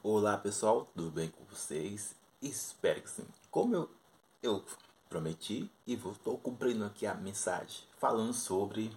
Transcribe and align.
Olá 0.00 0.38
pessoal, 0.38 0.88
tudo 0.94 1.10
bem 1.10 1.28
com 1.28 1.42
vocês? 1.46 2.14
Espero 2.40 3.02
que 3.02 3.10
sim. 3.10 3.26
Como 3.50 3.74
eu, 3.74 3.90
eu 4.40 4.64
prometi 5.08 5.68
e 5.84 5.94
estou 5.94 6.38
cumprindo 6.38 6.84
aqui 6.84 7.04
a 7.04 7.14
mensagem 7.14 7.82
falando 7.98 8.32
sobre 8.32 8.96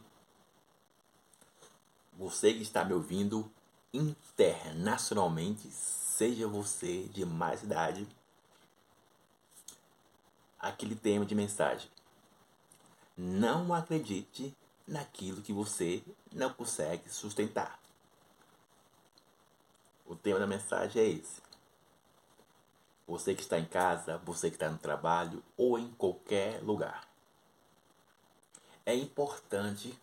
você 2.13 2.53
que 2.53 2.61
está 2.61 2.85
me 2.85 2.93
ouvindo 2.93 3.51
internacionalmente, 3.91 5.67
seja 5.71 6.47
você 6.47 7.07
de 7.07 7.25
mais 7.25 7.63
idade, 7.63 8.07
aquele 10.59 10.95
tema 10.95 11.25
de 11.25 11.33
mensagem. 11.33 11.89
Não 13.17 13.73
acredite 13.73 14.55
naquilo 14.87 15.41
que 15.41 15.51
você 15.51 16.03
não 16.31 16.53
consegue 16.53 17.09
sustentar. 17.09 17.80
O 20.11 20.15
tema 20.17 20.37
da 20.37 20.45
mensagem 20.45 21.01
é 21.01 21.07
esse. 21.07 21.41
Você 23.07 23.33
que 23.33 23.41
está 23.41 23.57
em 23.57 23.63
casa, 23.63 24.17
você 24.17 24.49
que 24.49 24.57
está 24.57 24.69
no 24.69 24.77
trabalho 24.77 25.41
ou 25.55 25.79
em 25.79 25.89
qualquer 25.91 26.61
lugar. 26.61 27.07
É 28.85 28.93
importante 28.93 29.97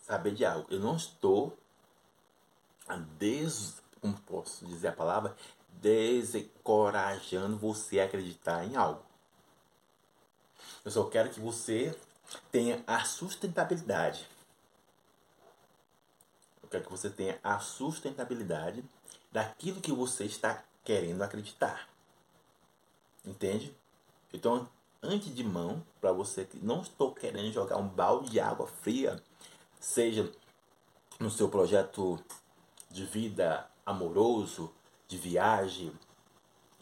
saber 0.00 0.34
de 0.34 0.44
algo. 0.44 0.66
Eu 0.68 0.80
não 0.80 0.96
estou 0.96 1.56
des, 3.20 3.80
como 4.00 4.20
posso 4.22 4.66
dizer 4.66 4.88
a 4.88 4.92
palavra, 4.92 5.36
desencorajando 5.68 7.56
você 7.56 8.00
a 8.00 8.06
acreditar 8.06 8.64
em 8.64 8.74
algo. 8.74 9.06
Eu 10.84 10.90
só 10.90 11.04
quero 11.04 11.30
que 11.30 11.38
você 11.38 11.96
tenha 12.50 12.82
a 12.84 13.04
sustentabilidade 13.04 14.28
quero 16.72 16.84
que 16.84 16.90
você 16.90 17.10
tenha 17.10 17.38
a 17.44 17.58
sustentabilidade 17.58 18.82
daquilo 19.30 19.80
que 19.80 19.92
você 19.92 20.24
está 20.24 20.64
querendo 20.82 21.22
acreditar. 21.22 21.88
Entende? 23.24 23.76
Então, 24.32 24.68
antes 25.02 25.34
de 25.34 25.44
mão, 25.44 25.84
para 26.00 26.12
você 26.12 26.44
que 26.44 26.58
não 26.58 26.80
estou 26.80 27.12
querendo 27.12 27.52
jogar 27.52 27.76
um 27.76 27.86
balde 27.86 28.30
de 28.30 28.40
água 28.40 28.66
fria, 28.66 29.22
seja 29.78 30.32
no 31.20 31.30
seu 31.30 31.48
projeto 31.48 32.18
de 32.90 33.04
vida 33.04 33.68
amoroso, 33.84 34.72
de 35.06 35.18
viagem, 35.18 35.92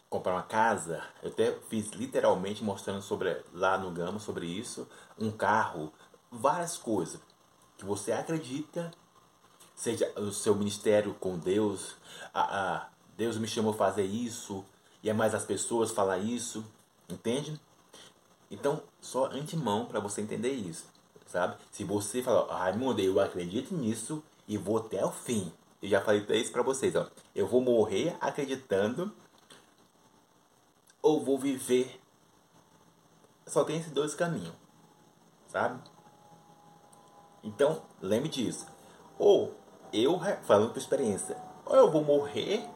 comprar 0.09 0.33
uma 0.33 0.43
casa. 0.43 1.03
Eu 1.21 1.29
até 1.29 1.51
fiz 1.69 1.89
literalmente 1.91 2.63
mostrando 2.63 3.01
sobre 3.01 3.43
lá 3.53 3.77
no 3.77 3.91
Gama 3.91 4.19
sobre 4.19 4.45
isso, 4.45 4.87
um 5.17 5.31
carro, 5.31 5.91
várias 6.31 6.77
coisas 6.77 7.19
que 7.77 7.85
você 7.85 8.11
acredita 8.11 8.91
seja 9.81 10.13
o 10.15 10.31
seu 10.31 10.53
ministério 10.53 11.15
com 11.15 11.39
Deus, 11.39 11.95
a, 12.31 12.41
a, 12.41 12.89
Deus 13.17 13.35
me 13.37 13.47
chamou 13.47 13.73
a 13.73 13.75
fazer 13.75 14.05
isso, 14.05 14.63
e 15.01 15.09
é 15.09 15.13
mais 15.13 15.33
as 15.33 15.43
pessoas 15.43 15.89
falar 15.89 16.19
isso, 16.19 16.63
entende? 17.09 17.59
Então, 18.51 18.83
só 19.01 19.25
antemão 19.31 19.87
para 19.87 19.99
você 19.99 20.21
entender 20.21 20.51
isso, 20.51 20.85
sabe? 21.25 21.57
Se 21.71 21.83
você 21.83 22.21
falar, 22.21 22.55
Raimundo, 22.55 23.01
eu 23.01 23.19
acredito 23.19 23.73
nisso 23.73 24.23
e 24.47 24.55
vou 24.55 24.77
até 24.77 25.03
o 25.03 25.11
fim. 25.11 25.51
Eu 25.81 25.89
já 25.89 25.99
falei 25.99 26.23
isso 26.29 26.51
para 26.51 26.61
vocês, 26.61 26.95
ó. 26.95 27.07
Eu 27.33 27.47
vou 27.47 27.59
morrer 27.59 28.15
acreditando 28.21 29.11
ou 31.01 31.25
vou 31.25 31.39
viver. 31.39 31.99
Só 33.47 33.63
tem 33.63 33.77
esses 33.79 33.91
dois 33.91 34.13
caminhos, 34.13 34.53
sabe? 35.47 35.81
Então, 37.43 37.81
lembre 37.99 38.29
disso. 38.29 38.67
Ou 39.17 39.59
eu 39.93 40.19
falando 40.43 40.71
por 40.71 40.79
experiência, 40.79 41.37
ou 41.65 41.75
eu 41.75 41.91
vou 41.91 42.03
morrer 42.03 42.67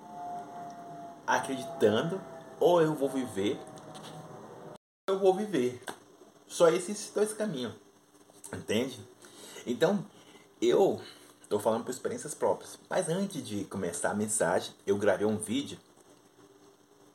acreditando, 1.26 2.22
ou 2.60 2.82
eu 2.82 2.94
vou 2.94 3.10
viver, 3.10 3.60
eu 5.08 5.20
vou 5.20 5.34
viver. 5.34 5.82
Só 6.48 6.70
esses 6.70 7.12
dois 7.14 7.34
caminhos. 7.34 7.74
Entende? 8.54 9.00
Então, 9.66 10.06
eu 10.62 11.02
estou 11.42 11.60
falando 11.60 11.84
por 11.84 11.92
experiências 11.92 12.34
próprias. 12.34 12.78
Mas 12.90 13.10
antes 13.10 13.46
de 13.46 13.66
começar 13.66 14.12
a 14.12 14.16
mensagem, 14.16 14.74
eu 14.86 14.98
gravei 14.98 15.26
um 15.26 15.38
vídeo 15.38 15.80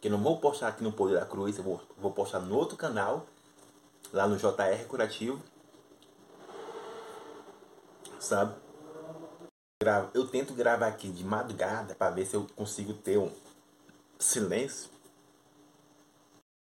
que 0.01 0.09
não 0.09 0.23
vou 0.23 0.39
postar 0.39 0.69
aqui 0.69 0.83
no 0.83 0.93
Poder 0.93 1.21
da 1.21 1.27
Cruz, 1.27 1.59
eu 1.59 1.65
vou, 1.65 1.81
vou 1.99 2.11
postar 2.11 2.41
no 2.41 2.57
outro 2.57 2.77
canal, 2.77 3.27
lá 4.13 4.27
no 4.27 4.37
JR 4.37 4.85
Curativo. 4.89 5.41
Sabe? 8.19 8.55
Eu 10.13 10.29
tento 10.29 10.53
gravar 10.53 10.89
aqui 10.89 11.09
de 11.09 11.25
madrugada 11.25 11.95
para 11.95 12.11
ver 12.15 12.27
se 12.27 12.37
eu 12.37 12.47
consigo 12.55 12.93
ter 12.93 13.17
um 13.17 13.33
silêncio. 14.19 14.91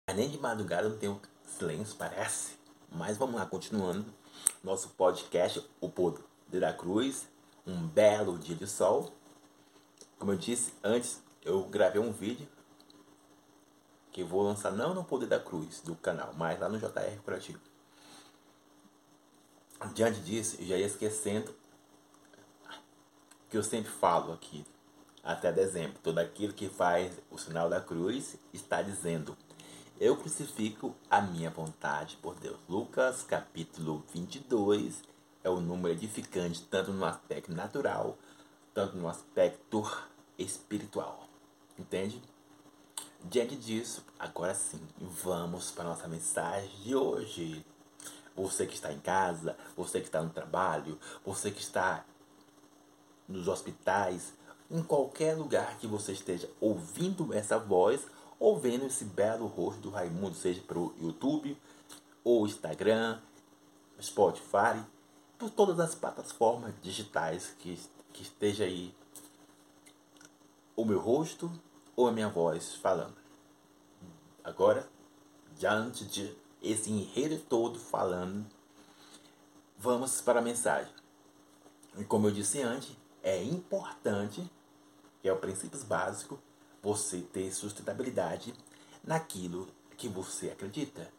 Mas 0.08 0.16
nem 0.16 0.30
de 0.30 0.38
madrugada 0.38 0.88
não 0.88 1.00
tenho 1.00 1.20
silêncio, 1.44 1.96
parece. 1.96 2.60
Mas 2.92 3.18
vamos 3.18 3.34
lá, 3.34 3.48
continuando. 3.48 4.06
Nosso 4.64 4.90
podcast, 4.90 5.68
O 5.82 5.90
Poder 5.90 6.22
da 6.52 6.72
Cruz. 6.72 7.28
Um 7.66 7.88
belo 7.88 8.38
dia 8.38 8.56
de 8.56 8.68
sol. 8.68 9.12
Como 10.20 10.34
eu 10.34 10.38
disse 10.38 10.72
antes, 10.84 11.20
eu 11.44 11.64
gravei 11.64 12.00
um 12.00 12.12
vídeo 12.12 12.48
que 14.12 14.24
vou 14.24 14.44
lançar 14.44 14.72
não 14.72 14.94
no 14.94 15.04
Poder 15.04 15.26
da 15.26 15.40
Cruz 15.40 15.82
do 15.82 15.96
canal, 15.96 16.36
mas 16.36 16.60
lá 16.60 16.70
no 16.70 16.78
JR 16.78 17.20
Curativo. 17.26 17.60
Diante 19.96 20.20
disso, 20.20 20.58
eu 20.60 20.68
já 20.68 20.78
ia 20.78 20.86
esquecendo 20.86 21.52
que 23.50 23.58
eu 23.58 23.64
sempre 23.64 23.92
falo 23.92 24.34
aqui, 24.34 24.66
até 25.24 25.52
dezembro. 25.52 26.00
Todo 26.04 26.20
aquele 26.20 26.54
que 26.54 26.70
faz 26.70 27.12
o 27.32 27.38
sinal 27.38 27.70
da 27.70 27.80
cruz 27.80 28.38
está 28.54 28.82
dizendo: 28.82 29.38
Eu 30.00 30.18
crucifico 30.18 30.96
a 31.10 31.22
minha 31.22 31.50
vontade 31.50 32.18
por 32.22 32.36
Deus. 32.36 32.58
Lucas 32.68 33.24
capítulo 33.24 34.04
22 34.14 35.02
é 35.44 35.50
o 35.50 35.60
número 35.62 35.94
edificante, 35.94 36.64
tanto 36.64 36.92
no 36.92 37.06
aspecto 37.06 37.54
natural, 37.54 38.18
tanto 38.74 38.98
no 38.98 39.08
aspecto 39.08 39.84
espiritual. 40.38 41.28
Entende? 41.78 42.22
Diante 43.24 43.56
disso, 43.56 44.06
agora 44.20 44.54
sim, 44.54 44.80
vamos 45.00 45.72
para 45.72 45.86
a 45.86 45.88
nossa 45.90 46.08
mensagem 46.08 46.70
de 46.82 46.96
hoje. 46.96 47.66
Você 48.36 48.68
que 48.68 48.76
está 48.76 48.94
em 48.94 49.00
casa, 49.00 49.58
você 49.76 50.00
que 50.00 50.06
está 50.06 50.22
no 50.22 50.30
trabalho, 50.30 51.00
você 51.26 51.50
que 51.50 51.60
está 51.60 52.06
nos 53.28 53.48
hospitais, 53.48 54.34
em 54.70 54.84
qualquer 54.84 55.36
lugar 55.36 55.78
que 55.78 55.88
você 55.88 56.12
esteja 56.12 56.50
ouvindo 56.60 57.34
essa 57.34 57.58
voz 57.58 58.06
ou 58.40 58.60
vendo 58.60 58.86
esse 58.86 59.06
belo 59.06 59.48
rosto 59.48 59.82
do 59.82 59.90
Raimundo, 59.90 60.36
seja 60.36 60.62
pelo 60.62 60.94
YouTube 61.02 61.58
ou 62.24 62.46
Instagram, 62.46 63.20
Spotify, 64.02 64.84
por 65.38 65.50
todas 65.50 65.80
as 65.80 65.96
plataformas 65.96 66.74
digitais 66.82 67.56
que, 67.60 67.80
que 68.14 68.22
esteja 68.22 68.66
aí 68.66 68.94
o 70.76 70.86
meu 70.86 71.00
rosto 71.00 71.52
ou 71.96 72.08
a 72.08 72.12
minha 72.12 72.30
voz 72.30 72.76
falando. 72.76 73.16
Agora, 74.44 74.88
diante 75.58 76.06
de 76.06 76.36
esse 76.62 76.92
enredo 76.92 77.40
todo 77.50 77.80
falando, 77.80 78.46
vamos 79.78 80.22
para 80.22 80.40
a 80.40 80.44
mensagem. 80.44 80.94
E 81.98 82.04
como 82.04 82.28
eu 82.28 82.32
disse 82.32 82.62
antes, 82.62 82.96
é 83.28 83.44
importante, 83.44 84.50
que 85.22 85.28
é 85.28 85.34
o 85.34 85.38
princípio 85.38 85.78
básico, 85.84 86.40
você 86.82 87.20
ter 87.20 87.52
sustentabilidade 87.52 88.54
naquilo 89.04 89.68
que 89.98 90.08
você 90.08 90.50
acredita. 90.50 91.12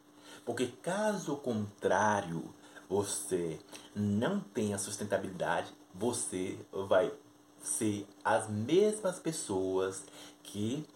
Porque 0.43 0.67
caso 0.81 1.37
contrário, 1.37 2.43
você 2.89 3.59
não 3.93 4.39
tenha 4.39 4.79
sustentabilidade, 4.79 5.71
você 5.93 6.57
vai 6.71 7.13
ser 7.61 8.07
as 8.23 8.49
mesmas 8.49 9.19
pessoas 9.19 10.03
que 10.41 10.87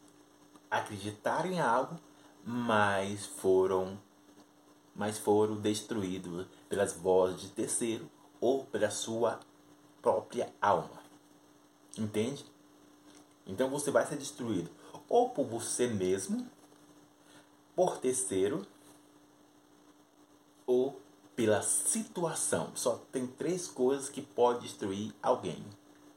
acreditaram 0.72 1.52
em 1.52 1.60
algo, 1.60 2.00
mas 2.44 3.26
foram 3.26 4.00
mas 4.96 5.18
foram 5.18 5.56
destruídos 5.56 6.46
pelas 6.70 6.94
vozes 6.94 7.42
de 7.42 7.50
terceiro 7.50 8.10
ou 8.40 8.64
pela 8.66 8.92
sua 8.92 9.40
própria 10.02 10.54
alma. 10.62 11.03
Entende? 11.98 12.46
Então 13.46 13.70
você 13.70 13.92
vai 13.92 14.06
ser 14.06 14.18
destruído 14.18 14.70
ou 15.14 15.30
por 15.30 15.46
você 15.46 15.88
mesmo, 15.88 16.48
por 17.76 17.98
terceiro, 17.98 18.66
ou 20.66 21.00
pela 21.36 21.62
situação. 21.62 22.72
Só 22.76 23.00
tem 23.12 23.28
três 23.28 23.68
coisas 23.68 24.10
que 24.10 24.22
pode 24.22 24.62
destruir 24.62 25.14
alguém, 25.22 25.64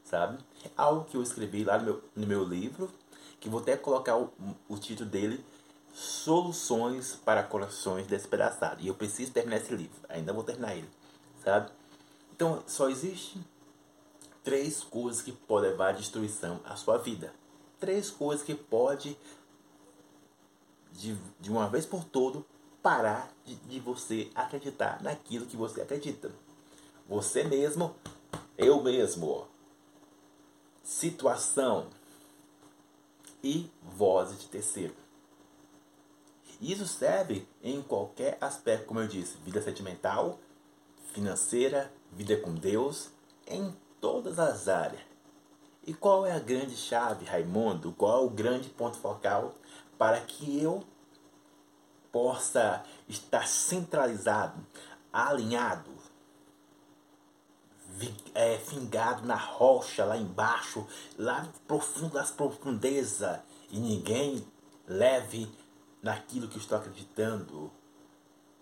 sabe? 0.03 0.39
Algo 0.75 1.05
que 1.05 1.17
eu 1.17 1.21
escrevi 1.21 1.63
lá 1.63 1.77
no 1.77 1.85
meu, 1.85 2.03
no 2.15 2.27
meu 2.27 2.43
livro, 2.43 2.89
que 3.39 3.49
vou 3.49 3.59
até 3.59 3.75
colocar 3.75 4.17
o, 4.17 4.33
o 4.67 4.77
título 4.77 5.09
dele, 5.09 5.43
Soluções 5.93 7.15
para 7.25 7.43
Corações 7.43 8.07
Despedaçados. 8.07 8.83
E 8.83 8.87
eu 8.87 8.95
preciso 8.95 9.31
terminar 9.31 9.57
esse 9.57 9.75
livro, 9.75 9.99
ainda 10.07 10.33
vou 10.33 10.43
terminar 10.43 10.75
ele, 10.75 10.89
sabe? 11.43 11.71
Então 12.35 12.63
só 12.67 12.89
existe 12.89 13.39
três 14.47 14.81
coisas 14.81 15.21
que 15.21 15.33
podem 15.33 15.71
levar 15.71 15.89
à 15.89 15.91
destruição 15.91 16.61
à 16.63 16.77
sua 16.77 16.97
vida. 16.97 17.33
Três 17.81 18.09
coisas 18.09 18.45
que 18.45 18.55
pode 18.55 19.17
de, 20.93 21.17
de 21.37 21.51
uma 21.51 21.67
vez 21.67 21.85
por 21.85 22.05
todo 22.05 22.45
parar 22.81 23.29
de, 23.43 23.55
de 23.55 23.77
você 23.81 24.31
acreditar 24.33 25.03
naquilo 25.03 25.45
que 25.45 25.57
você 25.57 25.81
acredita. 25.81 26.31
Você 27.09 27.43
mesmo, 27.43 27.93
eu 28.57 28.81
mesmo, 28.81 29.49
situação 30.81 31.89
e 33.43 33.69
vozes 33.83 34.39
de 34.39 34.47
terceiro. 34.47 34.95
Isso 36.61 36.87
serve 36.87 37.45
em 37.61 37.81
qualquer 37.81 38.37
aspecto, 38.39 38.85
como 38.85 39.01
eu 39.01 39.09
disse, 39.09 39.35
vida 39.43 39.61
sentimental, 39.61 40.39
financeira, 41.11 41.91
vida 42.13 42.37
com 42.37 42.55
Deus, 42.55 43.09
em 43.45 43.75
todas 43.99 44.39
as 44.39 44.67
áreas. 44.67 45.01
E 45.85 45.93
qual 45.93 46.25
é 46.25 46.33
a 46.33 46.39
grande 46.39 46.75
chave, 46.75 47.25
Raimundo? 47.25 47.93
Qual 47.93 48.23
é 48.23 48.25
o 48.25 48.29
grande 48.29 48.69
ponto 48.69 48.97
focal 48.97 49.55
para 49.97 50.19
que 50.19 50.61
eu 50.61 50.83
possa 52.11 52.83
estar 53.07 53.47
centralizado, 53.47 54.65
alinhado, 55.13 55.91
é, 58.33 58.57
fingado 58.57 59.25
na 59.25 59.35
rocha 59.35 60.03
lá 60.03 60.17
embaixo, 60.17 60.85
lá 61.17 61.47
profundo 61.67 62.13
das 62.13 62.31
profundezas, 62.31 63.39
e 63.69 63.79
ninguém 63.79 64.45
leve 64.87 65.49
naquilo 66.01 66.47
que 66.47 66.57
estou 66.57 66.77
acreditando. 66.77 67.71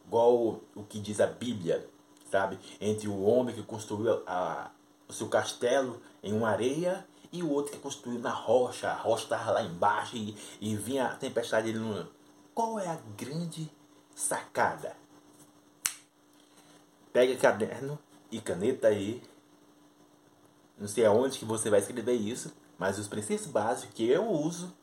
Igual 0.05 0.61
o 0.75 0.83
que 0.83 0.99
diz 0.99 1.19
a 1.19 1.27
Bíblia, 1.27 1.89
sabe? 2.29 2.59
Entre 2.79 3.07
o 3.07 3.23
homem 3.23 3.55
que 3.55 3.63
construiu 3.63 4.23
a, 4.27 4.69
o 5.07 5.13
seu 5.13 5.28
castelo 5.28 6.02
em 6.24 6.34
uma 6.34 6.50
areia 6.50 7.06
e 7.31 7.44
o 7.44 7.52
outro 7.52 7.74
que 7.74 7.80
construiu 7.80 8.19
na 8.19 8.31
rocha. 8.31 8.90
A 8.90 8.96
rocha 8.96 9.24
estava 9.24 9.52
lá 9.52 9.62
embaixo 9.62 10.16
e, 10.16 10.36
e 10.60 10.75
vinha 10.75 11.07
a 11.07 11.16
tempestade. 11.16 11.69
Ele 11.69 11.80
não... 11.80 12.07
Qual 12.54 12.80
é 12.80 12.88
a 12.88 12.98
grande 13.18 13.69
sacada? 14.16 14.96
Pega 17.12 17.36
caderno 17.36 18.00
e 18.31 18.40
caneta 18.40 18.88
aí. 18.88 19.22
Não 20.78 20.88
sei 20.88 21.06
aonde 21.06 21.38
que 21.38 21.46
você 21.46 21.69
vai 21.69 21.80
escrever 21.80 22.13
isso, 22.13 22.54
mas 22.78 22.98
os 22.98 23.07
princípios 23.07 23.48
básicos 23.48 23.94
que 23.96 24.07
eu 24.07 24.30
uso 24.30 24.74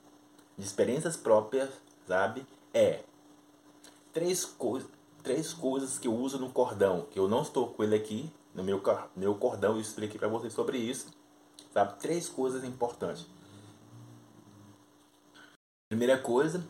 de 0.56 0.64
experiências 0.64 1.16
próprias, 1.16 1.70
sabe? 2.06 2.46
É 2.72 3.02
três 4.12 4.44
coisas, 4.44 4.88
três 5.22 5.52
coisas 5.52 5.98
que 5.98 6.08
eu 6.08 6.14
uso 6.14 6.38
no 6.38 6.50
cordão, 6.50 7.06
que 7.10 7.18
eu 7.18 7.28
não 7.28 7.42
estou 7.42 7.68
com 7.68 7.82
ele 7.82 7.96
aqui 7.96 8.30
no 8.54 8.62
meu 8.62 8.82
meu 9.16 9.34
cordão, 9.34 9.74
eu 9.74 9.80
expliquei 9.80 10.18
para 10.18 10.28
vocês 10.28 10.52
sobre 10.52 10.78
isso, 10.78 11.08
sabe? 11.72 11.98
Três 11.98 12.28
coisas 12.28 12.64
importantes. 12.64 13.26
Primeira 15.88 16.18
coisa, 16.18 16.66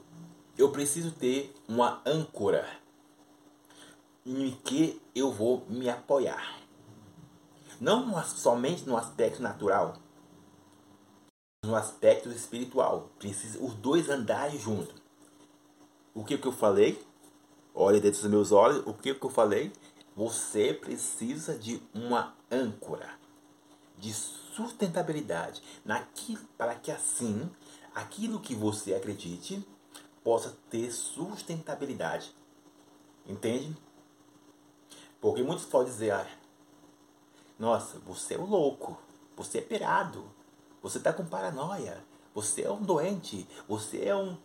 eu 0.57 0.71
preciso 0.71 1.13
ter 1.13 1.55
uma 1.69 2.03
âncora 2.05 2.69
em 4.25 4.53
que 4.65 5.01
eu 5.15 5.31
vou 5.31 5.65
me 5.69 5.89
apoiar. 5.89 6.61
Não 7.81 8.23
somente 8.25 8.87
no 8.87 8.97
aspecto 8.97 9.43
natural, 9.43 9.95
no 11.65 11.75
aspecto 11.75 12.29
espiritual. 12.31 13.11
Precisa 13.19 13.63
os 13.63 13.75
dois 13.75 14.09
andarem 14.09 14.59
juntos. 14.59 14.95
O 16.15 16.25
que, 16.25 16.37
que 16.37 16.47
eu 16.47 16.53
falei? 16.53 17.01
Olhe 17.75 18.01
dentro 18.01 18.21
dos 18.21 18.31
meus 18.31 18.53
olhos. 18.53 18.87
O 18.87 18.93
que, 18.93 19.15
que 19.15 19.25
eu 19.25 19.31
falei? 19.31 19.73
Você 20.15 20.75
precisa 20.75 21.59
de 21.59 21.83
uma 21.95 22.35
âncora 22.51 23.09
de 23.97 24.13
sustentabilidade 24.13 25.63
naquilo, 25.85 26.45
para 26.59 26.75
que 26.75 26.91
assim 26.91 27.51
aquilo 27.95 28.41
que 28.41 28.55
você 28.55 28.95
acredite 28.95 29.67
possa 30.23 30.57
ter 30.71 30.91
sustentabilidade. 30.91 32.35
Entende? 33.27 33.77
Porque 35.21 35.43
muitos 35.43 35.65
podem 35.65 35.93
dizer, 35.93 36.11
ah, 36.13 36.27
nossa, 37.59 37.99
você 38.01 38.35
é 38.35 38.39
um 38.39 38.47
louco. 38.47 38.99
Você 39.37 39.59
é 39.59 39.61
pirado. 39.61 40.25
Você 40.83 40.99
está 40.99 41.13
com 41.13 41.25
paranoia. 41.25 42.05
Você 42.35 42.63
é 42.63 42.71
um 42.71 42.83
doente. 42.83 43.47
Você 43.69 44.05
é 44.05 44.17
um, 44.17 44.37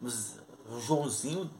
um 0.00 0.80
Joãozinho 0.80 1.50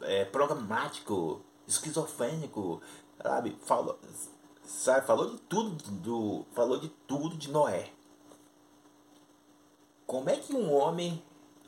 é, 0.00 0.24
programático, 0.24 1.40
esquizofrênico. 1.70 2.80
Sabe? 3.22 3.56
Falou, 3.62 3.98
sabe? 4.64 5.06
Falou 5.06 5.30
de 5.30 5.38
tudo 5.42 5.90
do. 5.92 6.46
Falou 6.52 6.78
de 6.78 6.88
tudo 7.06 7.36
de 7.36 7.50
Noé. 7.50 7.90
Como 10.06 10.28
é 10.28 10.36
que 10.36 10.54
um 10.54 10.72
homem. 10.72 11.22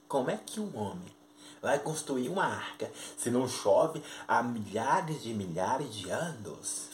Como 0.09 0.31
é 0.31 0.37
que 0.37 0.61
um 0.61 0.77
homem 0.77 1.15
vai 1.63 1.79
construir 1.79 2.29
uma 2.29 2.45
arca 2.45 2.91
se 3.17 3.31
não 3.31 3.49
chove 3.49 4.03
há 4.29 4.43
milhares 4.43 5.23
de 5.23 5.33
milhares 5.33 5.95
de 5.95 6.11
anos? 6.11 6.91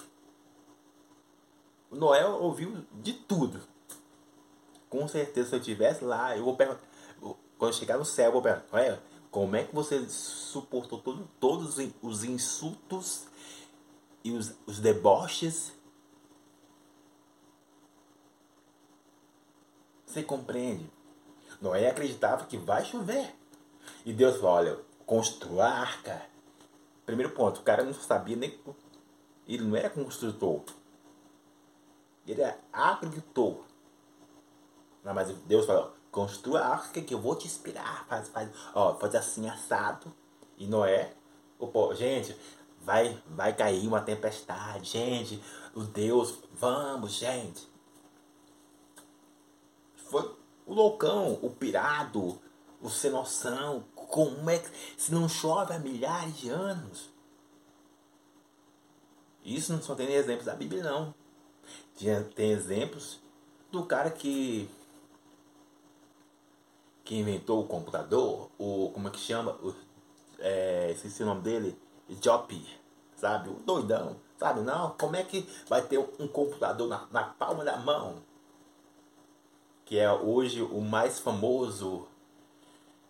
O 1.90 1.96
Noé 1.96 2.24
ouviu 2.26 2.84
de 2.92 3.12
tudo. 3.12 3.60
Com 4.88 5.08
certeza, 5.08 5.48
se 5.48 5.54
eu 5.54 5.58
estivesse 5.58 6.04
lá, 6.04 6.36
eu 6.36 6.44
vou 6.44 6.56
perguntar. 6.56 6.82
Quando 7.58 7.74
chegar 7.74 7.98
no 7.98 8.04
céu, 8.04 8.26
eu 8.26 8.32
vou 8.32 8.42
perguntar: 8.42 8.66
Noé, 8.72 8.98
como 9.30 9.56
é 9.56 9.64
que 9.64 9.74
você 9.74 10.08
suportou 10.08 11.00
todo, 11.00 11.28
todos 11.38 11.76
os 12.02 12.24
insultos 12.24 13.26
e 14.24 14.32
os, 14.32 14.54
os 14.66 14.80
deboches? 14.80 15.72
Você 20.06 20.22
compreende? 20.22 20.90
Noé 21.60 21.90
acreditava 21.90 22.46
que 22.46 22.56
vai 22.56 22.84
chover. 22.84 23.34
E 24.04 24.12
Deus 24.12 24.36
falou: 24.36 24.52
olha, 24.52 24.78
construa 25.04 25.64
a 25.64 25.80
arca. 25.80 26.22
Primeiro 27.04 27.32
ponto, 27.32 27.60
o 27.60 27.62
cara 27.62 27.84
não 27.84 27.92
sabia 27.92 28.36
nem. 28.36 28.58
Ele 29.46 29.64
não 29.64 29.76
era 29.76 29.90
construtor. 29.90 30.62
Ele 32.26 32.42
agricultor. 32.72 33.64
Não, 35.02 35.14
mas 35.14 35.28
Deus 35.46 35.64
falou, 35.64 35.94
construa 36.10 36.60
a 36.60 36.68
arca 36.68 37.00
que 37.00 37.14
eu 37.14 37.20
vou 37.20 37.36
te 37.36 37.46
inspirar. 37.46 38.06
Faz, 38.08 38.28
faz, 38.28 38.50
ó, 38.74 38.94
faz 38.94 39.14
assim 39.14 39.48
assado. 39.48 40.12
E 40.56 40.66
Noé, 40.66 41.12
opa, 41.58 41.94
gente, 41.94 42.36
vai, 42.80 43.22
vai 43.28 43.54
cair 43.54 43.86
uma 43.86 44.00
tempestade. 44.00 44.90
Gente, 44.90 45.42
o 45.74 45.82
Deus, 45.82 46.38
vamos, 46.52 47.12
gente. 47.12 47.68
Foi 49.94 50.36
o 50.66 50.74
loucão, 50.74 51.38
o 51.42 51.50
pirado, 51.50 52.40
o 52.80 52.88
sem 52.88 53.10
noção. 53.10 53.84
Como 53.94 54.48
é 54.48 54.58
que 54.58 54.70
se 54.96 55.12
não 55.12 55.28
chove 55.28 55.74
há 55.74 55.78
milhares 55.78 56.36
de 56.38 56.48
anos? 56.48 57.10
Isso 59.44 59.72
não 59.72 59.82
só 59.82 59.94
tem 59.94 60.12
exemplos 60.12 60.46
da 60.46 60.54
Bíblia, 60.54 60.82
não. 60.82 61.14
Tem 62.34 62.50
exemplos 62.50 63.20
do 63.70 63.84
cara 63.84 64.10
que 64.10 64.68
que 67.08 67.18
inventou 67.18 67.62
o 67.62 67.66
computador, 67.66 68.50
o 68.58 68.90
como 68.92 69.08
é 69.08 69.10
que 69.10 69.18
chama, 69.18 69.52
o, 69.62 69.74
é, 70.40 70.90
esqueci 70.90 71.22
o 71.22 71.26
nome 71.26 71.40
dele, 71.40 71.80
Jopp, 72.20 72.78
sabe, 73.16 73.48
o 73.48 73.54
doidão, 73.54 74.16
sabe, 74.36 74.60
não, 74.60 74.90
como 74.90 75.16
é 75.16 75.24
que 75.24 75.48
vai 75.66 75.80
ter 75.80 75.98
um 75.98 76.28
computador 76.28 76.86
na, 76.86 77.08
na 77.10 77.22
palma 77.24 77.64
da 77.64 77.78
mão, 77.78 78.16
que 79.86 79.98
é 79.98 80.12
hoje 80.12 80.60
o 80.60 80.82
mais 80.82 81.18
famoso 81.18 82.06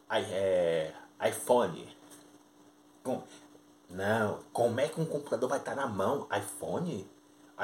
é, 0.09 0.93
iPhone, 1.29 1.93
com, 3.03 3.21
não, 3.91 4.39
como 4.53 4.79
é 4.79 4.87
que 4.87 5.01
um 5.01 5.07
computador 5.07 5.49
vai 5.49 5.59
estar 5.59 5.75
na 5.75 5.89
mão, 5.89 6.29
iPhone, 6.33 7.05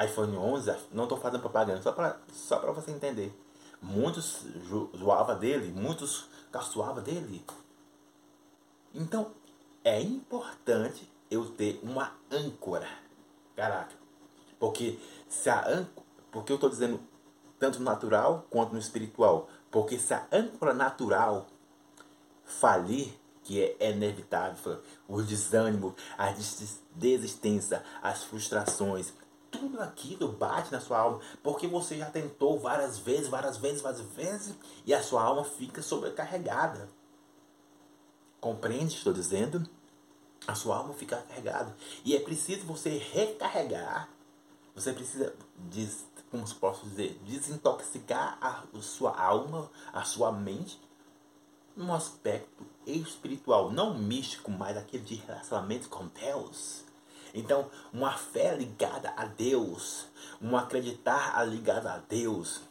iPhone 0.03 0.35
11, 0.35 0.75
não 0.91 1.03
estou 1.03 1.17
fazendo 1.17 1.39
propaganda, 1.39 1.81
só 1.81 1.93
para 1.93 2.19
só 2.33 2.59
você 2.73 2.91
entender. 2.91 3.33
Muitos 3.85 4.43
zoava 4.97 5.35
dele, 5.35 5.71
muitos 5.71 6.27
caçoava 6.51 7.01
dele. 7.01 7.45
Então, 8.93 9.31
é 9.83 10.01
importante 10.01 11.07
eu 11.29 11.45
ter 11.51 11.79
uma 11.83 12.11
âncora. 12.31 12.87
Caraca. 13.55 13.93
Porque 14.59 14.99
se 15.29 15.49
a 15.49 15.67
âncora, 15.67 16.05
porque 16.31 16.51
eu 16.51 16.55
estou 16.55 16.69
dizendo 16.69 16.99
tanto 17.59 17.77
no 17.77 17.85
natural 17.85 18.47
quanto 18.49 18.73
no 18.73 18.79
espiritual, 18.79 19.47
porque 19.69 19.99
se 19.99 20.13
a 20.13 20.25
âncora 20.31 20.73
natural 20.73 21.45
falir, 22.43 23.13
que 23.43 23.61
é 23.61 23.91
inevitável, 23.91 24.81
o 25.07 25.21
desânimo, 25.21 25.95
a 26.17 26.33
desistência, 26.95 27.83
as 28.01 28.23
frustrações, 28.23 29.13
tudo 29.57 29.81
aquilo 29.81 30.27
bate 30.31 30.71
na 30.71 30.79
sua 30.79 30.99
alma, 30.99 31.19
porque 31.43 31.67
você 31.67 31.97
já 31.97 32.09
tentou 32.09 32.59
várias 32.59 32.97
vezes, 32.97 33.27
várias 33.27 33.57
vezes, 33.57 33.81
várias 33.81 34.01
vezes, 34.01 34.55
e 34.85 34.93
a 34.93 35.01
sua 35.03 35.23
alma 35.23 35.43
fica 35.43 35.81
sobrecarregada. 35.81 36.89
Compreende? 38.39 38.95
Estou 38.95 39.13
dizendo? 39.13 39.67
A 40.47 40.53
sua 40.53 40.77
alma 40.77 40.93
fica 40.93 41.17
carregada. 41.17 41.75
E 42.03 42.15
é 42.15 42.19
preciso 42.19 42.65
você 42.65 42.97
recarregar 42.97 44.09
Você 44.75 44.93
precisa, 44.93 45.33
de, 45.69 45.89
como 46.29 46.47
posso 46.55 46.85
dizer, 46.85 47.19
desintoxicar 47.25 48.37
a 48.41 48.63
sua 48.81 49.17
alma, 49.19 49.71
a 49.91 50.03
sua 50.03 50.31
mente, 50.31 50.79
num 51.75 51.93
aspecto 51.93 52.65
espiritual, 52.85 53.71
não 53.71 53.97
místico, 53.97 54.51
mas 54.51 54.77
aquele 54.77 55.03
de 55.03 55.15
relacionamento 55.15 55.89
com 55.89 56.07
Deus. 56.07 56.84
Então, 57.35 57.69
uma 57.91 58.13
fé 58.13 58.55
ligada 58.55 59.09
a 59.09 59.25
Deus, 59.25 60.07
um 60.41 60.55
acreditar 60.55 61.43
ligado 61.43 61.87
a 61.87 61.97
Deus, 61.97 62.61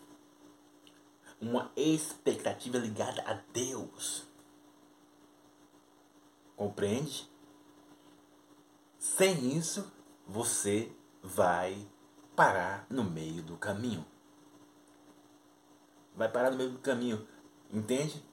uma 1.38 1.71
expectativa 1.76 2.78
ligada 2.78 3.23
a 3.26 3.35
Deus. 3.52 4.26
Compreende? 6.56 7.30
Sem 8.99 9.54
isso, 9.54 9.92
você 10.26 10.90
vai 11.23 11.87
parar 12.35 12.87
no 12.88 13.04
meio 13.04 13.42
do 13.42 13.59
caminho. 13.59 14.02
Vai 16.16 16.30
parar 16.30 16.50
no 16.50 16.56
meio 16.56 16.71
do 16.71 16.78
caminho, 16.78 17.28
entende? 17.71 18.25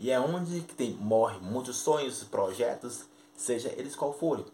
E 0.00 0.10
é 0.10 0.18
onde 0.18 0.60
que 0.62 0.74
tem 0.74 0.92
morre 0.94 1.38
muitos 1.38 1.76
sonhos, 1.76 2.24
projetos, 2.24 3.04
seja 3.32 3.68
eles 3.76 3.94
qual 3.94 4.12
forem. 4.12 4.44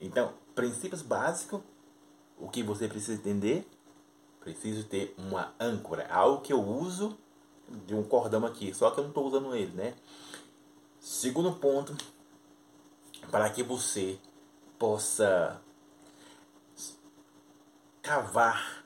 Então, 0.00 0.32
princípios 0.54 1.02
básicos, 1.02 1.60
o 2.38 2.48
que 2.48 2.62
você 2.62 2.88
precisa 2.88 3.14
entender, 3.14 3.68
preciso 4.40 4.84
ter 4.86 5.14
uma 5.16 5.54
âncora, 5.58 6.06
algo 6.12 6.42
que 6.42 6.52
eu 6.52 6.62
uso 6.62 7.18
de 7.86 7.94
um 7.94 8.02
cordão 8.02 8.44
aqui, 8.44 8.74
só 8.74 8.90
que 8.90 8.98
eu 8.98 9.04
não 9.04 9.10
estou 9.10 9.26
usando 9.26 9.54
ele, 9.54 9.72
né? 9.72 9.94
Segundo 11.00 11.52
ponto, 11.54 11.96
para 13.30 13.48
que 13.50 13.62
você 13.62 14.18
possa 14.78 15.60
cavar 18.02 18.84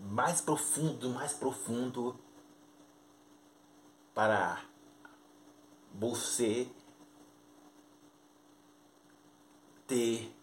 mais 0.00 0.40
profundo, 0.40 1.10
mais 1.10 1.32
profundo 1.34 2.18
para 4.14 4.62
você 5.94 6.66
ter 9.86 10.34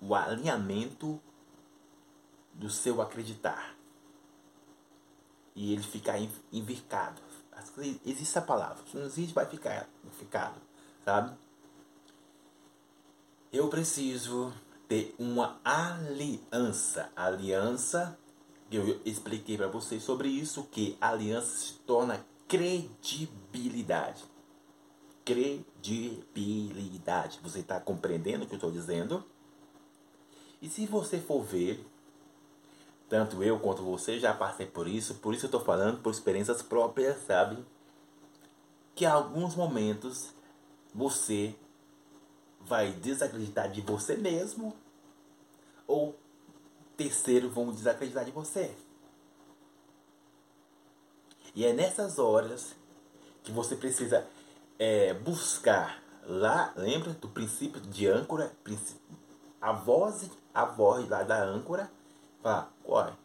o 0.00 0.14
alinhamento 0.14 1.20
do 2.54 2.70
seu 2.70 3.00
acreditar 3.00 3.76
e 5.54 5.72
ele 5.72 5.82
ficar 5.82 6.18
invircado. 6.52 7.20
Existe 8.04 8.22
essa 8.22 8.42
palavra. 8.42 8.84
Se 8.88 8.96
não 8.96 9.04
existe, 9.04 9.34
vai 9.34 9.46
ficar 9.46 9.88
ficado, 10.12 10.60
sabe? 11.04 11.36
Eu 13.52 13.68
preciso 13.68 14.52
ter 14.86 15.14
uma 15.18 15.60
aliança. 15.64 17.10
Aliança, 17.16 18.16
eu 18.70 19.00
expliquei 19.04 19.56
para 19.56 19.66
vocês 19.68 20.02
sobre 20.02 20.28
isso, 20.28 20.64
que 20.64 20.96
aliança 21.00 21.58
se 21.58 21.74
torna 21.80 22.24
credibilidade. 22.46 24.22
Credibilidade. 25.24 27.40
Você 27.42 27.60
está 27.60 27.80
compreendendo 27.80 28.44
o 28.44 28.46
que 28.46 28.54
eu 28.54 28.58
estou 28.58 28.70
dizendo? 28.70 29.24
E 30.60 30.68
se 30.68 30.86
você 30.86 31.18
for 31.18 31.42
ver, 31.42 31.84
tanto 33.08 33.42
eu 33.42 33.58
quanto 33.58 33.82
você 33.82 34.18
já 34.18 34.34
passei 34.34 34.66
por 34.66 34.88
isso, 34.88 35.14
por 35.16 35.32
isso 35.34 35.46
eu 35.46 35.48
estou 35.48 35.60
falando 35.60 36.02
por 36.02 36.10
experiências 36.10 36.62
próprias, 36.62 37.24
sabe? 37.26 37.64
Que 38.94 39.04
em 39.04 39.08
alguns 39.08 39.54
momentos 39.54 40.34
você 40.94 41.54
vai 42.60 42.92
desacreditar 42.92 43.70
de 43.70 43.80
você 43.80 44.16
mesmo 44.16 44.76
ou 45.86 46.18
terceiros 46.96 47.52
vão 47.54 47.72
desacreditar 47.72 48.24
de 48.24 48.32
você. 48.32 48.74
E 51.54 51.64
é 51.64 51.72
nessas 51.72 52.18
horas 52.18 52.74
que 53.42 53.50
você 53.50 53.74
precisa 53.74 54.26
é, 54.78 55.14
buscar 55.14 56.02
lá, 56.24 56.72
lembra 56.76 57.14
do 57.14 57.28
princípio 57.28 57.80
de 57.80 58.06
âncora, 58.06 58.52
a 59.60 59.72
voz, 59.72 60.30
a 60.58 60.64
voz 60.64 61.08
lá 61.08 61.22
da 61.22 61.40
âncora, 61.40 61.88
fala, 62.42 62.72
olha, 62.84 63.16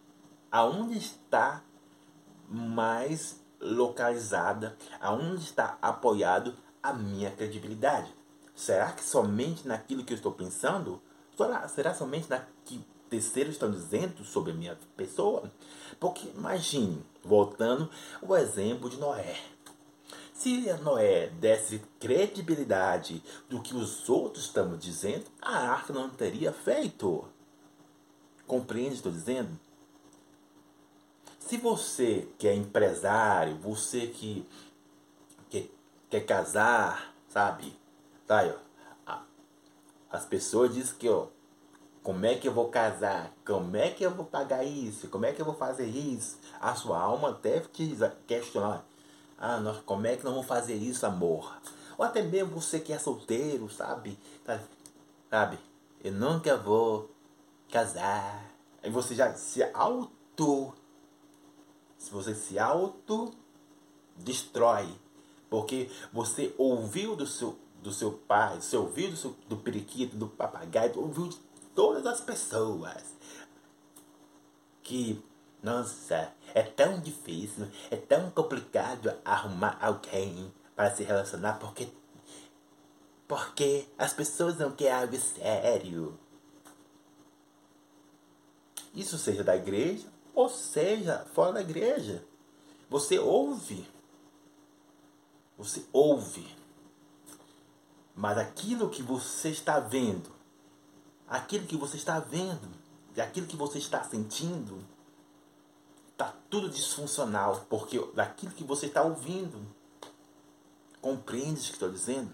aonde 0.52 1.00
está 1.00 1.64
mais 2.48 3.42
localizada, 3.60 4.78
aonde 5.02 5.42
está 5.42 5.76
apoiado 5.82 6.54
a 6.84 6.94
minha 6.94 7.32
credibilidade? 7.32 8.14
Será 8.54 8.92
que 8.92 9.04
somente 9.04 9.68
naquilo 9.68 10.04
que 10.04 10.14
eu 10.14 10.16
estou 10.16 10.32
pensando? 10.32 11.02
Será, 11.36 11.68
será 11.68 11.96
somente 11.96 12.30
na 12.30 12.46
que 12.64 12.86
terceiros 13.10 13.54
estão 13.54 13.72
dizendo 13.72 14.24
sobre 14.24 14.52
a 14.52 14.56
minha 14.56 14.78
pessoa? 14.96 15.52
Porque 16.00 16.28
imagine, 16.36 17.04
voltando 17.24 17.90
o 18.22 18.38
exemplo 18.38 18.92
de 18.92 18.98
Noé. 18.98 19.36
Se 20.44 20.74
Noé 20.82 21.28
desse 21.28 21.80
credibilidade 22.02 23.24
do 23.48 23.62
que 23.62 23.74
os 23.74 24.10
outros 24.10 24.44
estão 24.44 24.76
dizendo, 24.76 25.24
a 25.42 25.70
arca 25.70 25.94
não 25.94 26.10
teria 26.10 26.52
feito. 26.52 27.24
Compreende 28.46 28.90
que 28.90 28.96
estou 28.96 29.12
dizendo? 29.14 29.58
Se 31.40 31.56
você 31.56 32.28
que 32.38 32.46
é 32.46 32.54
empresário, 32.54 33.56
você 33.56 34.08
que, 34.08 34.46
que 35.50 35.72
quer 36.10 36.26
casar, 36.26 37.16
sabe? 37.30 37.74
Tá 38.28 38.40
aí. 38.40 38.54
As 40.12 40.26
pessoas 40.26 40.74
dizem 40.74 40.98
que, 40.98 41.08
ó, 41.08 41.28
como 42.04 42.26
é 42.26 42.36
que 42.36 42.50
eu 42.50 42.54
vou 42.54 42.68
casar? 42.68 43.32
Como 43.46 43.78
é 43.78 43.92
que 43.92 44.04
eu 44.04 44.12
vou 44.12 44.26
pagar 44.26 44.66
isso? 44.66 45.08
Como 45.08 45.26
é 45.26 45.32
que 45.32 45.42
eu 45.42 45.46
vou 45.46 45.56
fazer 45.56 45.88
isso? 45.88 46.38
A 46.60 46.76
sua 46.76 47.00
alma 47.00 47.32
deve 47.32 47.70
te 47.70 47.96
questionar. 48.28 48.86
Ah, 49.46 49.60
nós, 49.60 49.82
como 49.86 50.08
é 50.08 50.16
que 50.16 50.24
nós 50.24 50.32
vamos 50.32 50.48
fazer 50.48 50.76
isso, 50.76 51.06
amor? 51.06 51.54
Ou 51.98 52.06
até 52.06 52.22
mesmo 52.22 52.62
você 52.62 52.80
que 52.80 52.94
é 52.94 52.98
solteiro, 52.98 53.70
sabe? 53.70 54.18
Tá, 54.46 54.58
sabe? 55.30 55.60
Eu 56.02 56.14
nunca 56.14 56.56
vou 56.56 57.12
casar. 57.70 58.50
Aí 58.82 58.90
você 58.90 59.14
já 59.14 59.34
se 59.34 59.62
auto. 59.74 60.74
Se 61.98 62.10
você 62.10 62.34
se 62.34 62.58
auto 62.58 63.34
destrói. 64.16 64.88
Porque 65.50 65.92
você 66.14 66.56
ouviu 66.58 67.14
do 67.14 67.28
seu 67.28 67.60
do 67.82 67.92
seu 67.92 68.14
pai, 68.14 68.62
você 68.62 68.78
ouviu 68.78 69.12
do, 69.12 69.18
seu, 69.18 69.36
do 69.50 69.58
periquito, 69.58 70.16
do 70.16 70.30
papagaio, 70.30 70.98
ouviu 70.98 71.28
de 71.28 71.38
todas 71.76 72.06
as 72.06 72.22
pessoas. 72.22 73.14
Que, 74.82 75.22
nossa, 75.64 76.34
é 76.54 76.62
tão 76.62 77.00
difícil, 77.00 77.70
é 77.90 77.96
tão 77.96 78.30
complicado 78.30 79.18
arrumar 79.24 79.78
alguém 79.82 80.54
para 80.76 80.94
se 80.94 81.04
relacionar 81.04 81.54
porque 81.54 81.88
porque 83.26 83.88
as 83.98 84.14
pessoas 84.14 84.58
não 84.58 84.74
querem 84.74 84.94
algo 84.94 85.18
sério. 85.18 86.20
Isso 88.94 89.18
seja 89.18 89.44
da 89.44 89.56
igreja 89.56 90.06
ou 90.36 90.50
seja 90.50 91.26
fora 91.34 91.54
da 91.54 91.62
igreja. 91.62 92.26
Você 92.90 93.18
ouve. 93.18 93.88
Você 95.58 95.86
ouve. 95.94 96.46
Mas 98.14 98.38
aquilo 98.38 98.90
que 98.90 99.02
você 99.02 99.50
está 99.50 99.80
vendo, 99.80 100.30
aquilo 101.28 101.66
que 101.66 101.78
você 101.78 101.96
está 101.96 102.20
vendo, 102.20 102.70
e 103.16 103.22
aquilo 103.22 103.48
que 103.48 103.56
você 103.56 103.78
está 103.78 104.04
sentindo, 104.04 104.84
está 106.14 106.34
tudo 106.50 106.70
disfuncional, 106.70 107.66
porque 107.70 108.00
daquilo 108.14 108.54
que 108.54 108.64
você 108.64 108.86
está 108.86 109.04
ouvindo. 109.04 109.66
Compreende 111.02 111.60
o 111.60 111.64
que 111.64 111.72
estou 111.72 111.92
dizendo? 111.92 112.34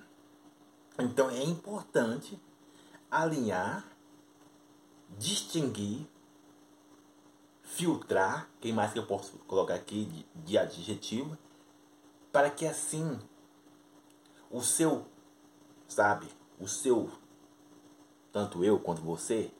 Então 0.99 1.29
é 1.29 1.41
importante 1.43 2.39
alinhar, 3.09 3.83
distinguir, 5.17 6.07
filtrar, 7.63 8.47
quem 8.61 8.71
mais 8.71 8.93
que 8.93 8.99
eu 8.99 9.07
posso 9.07 9.39
colocar 9.39 9.73
aqui 9.73 10.05
de, 10.05 10.25
de 10.45 10.57
adjetivo, 10.57 11.35
para 12.31 12.51
que 12.51 12.67
assim 12.67 13.19
o 14.51 14.61
seu 14.61 15.05
sabe? 15.89 16.27
O 16.59 16.67
seu, 16.67 17.09
tanto 18.31 18.63
eu 18.63 18.79
quanto 18.79 19.01
você, 19.01 19.51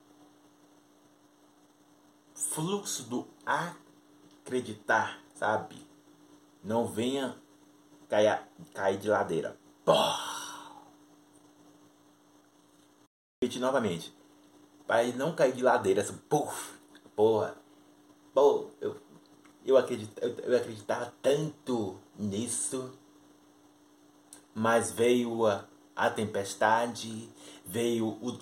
fluxo 2.34 3.04
do 3.04 3.28
acreditar, 4.50 5.22
sabe? 5.36 5.76
Não 6.64 6.88
venha 6.88 7.38
cair, 8.10 8.42
cair 8.74 8.98
de 8.98 9.08
ladeira. 9.08 9.56
Repetir 13.42 13.62
novamente. 13.62 14.14
Para 14.88 15.06
não 15.14 15.36
cair 15.36 15.54
de 15.54 15.62
ladeira, 15.62 16.02
assim, 16.02 16.18
puf, 16.28 16.74
porra, 17.16 17.56
pô, 18.34 18.72
eu, 18.82 19.00
eu, 19.64 19.78
eu, 19.78 20.30
eu 20.44 20.58
acreditava 20.58 21.14
tanto 21.22 22.00
nisso, 22.18 22.98
mas 24.54 24.92
veio 24.92 25.46
a 25.46 25.66
a 26.00 26.10
tempestade, 26.10 27.30
veio 27.66 28.08
o 28.08 28.40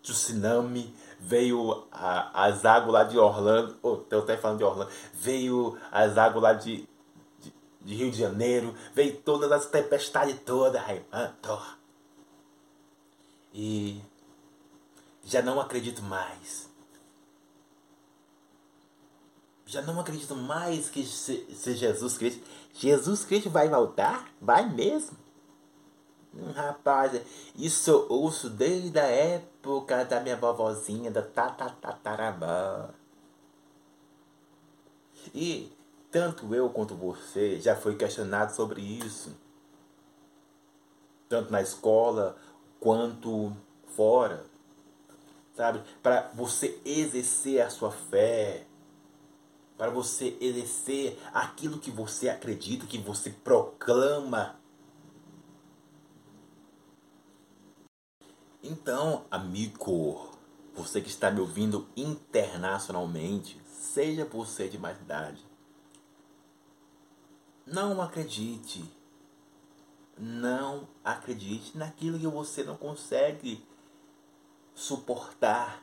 tsunami, 0.00 0.94
veio 1.20 1.86
a, 1.92 2.46
as 2.46 2.64
águas 2.64 2.92
lá 2.92 3.04
de 3.04 3.18
Orlando, 3.18 3.76
oh, 3.82 3.94
estou 3.94 4.20
até 4.20 4.36
falando 4.36 4.58
de 4.58 4.64
Orlando, 4.64 4.90
veio 5.12 5.78
as 5.92 6.16
águas 6.16 6.42
lá 6.42 6.52
de, 6.54 6.88
de, 7.40 7.52
de 7.82 7.94
Rio 7.94 8.10
de 8.10 8.18
Janeiro, 8.18 8.74
veio 8.94 9.16
todas 9.18 9.52
as 9.52 9.66
tempestades 9.66 10.40
todas, 10.44 10.82
aí, 10.82 11.04
e 13.52 14.00
já 15.24 15.42
não 15.42 15.60
acredito 15.60 16.02
mais. 16.02 16.68
Já 19.66 19.82
não 19.82 20.00
acredito 20.00 20.34
mais 20.34 20.88
que 20.88 21.04
se, 21.04 21.46
se 21.54 21.76
Jesus 21.76 22.18
Cristo. 22.18 22.42
Jesus 22.74 23.24
Cristo 23.24 23.50
vai 23.50 23.68
voltar? 23.68 24.28
Vai 24.40 24.68
mesmo? 24.68 25.16
Hum, 26.32 26.52
rapaz, 26.52 27.20
isso 27.56 27.90
eu 27.90 28.06
ouço 28.08 28.48
desde 28.48 28.98
a 28.98 29.06
época 29.06 30.04
da 30.04 30.20
minha 30.20 30.36
vovozinha, 30.36 31.10
da 31.10 31.22
tatatatarabá. 31.22 32.90
E 35.34 35.72
tanto 36.10 36.54
eu 36.54 36.70
quanto 36.70 36.94
você 36.94 37.60
já 37.60 37.74
foi 37.74 37.96
questionado 37.96 38.54
sobre 38.54 38.80
isso. 38.80 39.36
Tanto 41.28 41.50
na 41.50 41.60
escola 41.60 42.36
quanto 42.78 43.52
fora. 43.96 44.44
Sabe? 45.54 45.82
Para 46.02 46.30
você 46.34 46.80
exercer 46.84 47.60
a 47.60 47.70
sua 47.70 47.90
fé. 47.90 48.66
Para 49.76 49.90
você 49.90 50.36
exercer 50.40 51.18
aquilo 51.32 51.78
que 51.78 51.90
você 51.90 52.28
acredita, 52.28 52.86
que 52.86 52.98
você 52.98 53.30
proclama 53.30 54.59
Então, 58.62 59.24
amigo, 59.30 60.36
você 60.74 61.00
que 61.00 61.08
está 61.08 61.30
me 61.30 61.40
ouvindo 61.40 61.88
internacionalmente, 61.96 63.60
seja 63.64 64.26
você 64.26 64.68
de 64.68 64.78
mais 64.78 65.00
idade, 65.00 65.42
não 67.66 68.02
acredite. 68.02 68.84
Não 70.18 70.86
acredite 71.02 71.78
naquilo 71.78 72.18
que 72.18 72.26
você 72.26 72.62
não 72.62 72.76
consegue 72.76 73.66
suportar 74.74 75.82